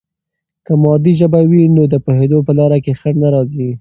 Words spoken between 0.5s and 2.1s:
که مادي ژبه وي، نو د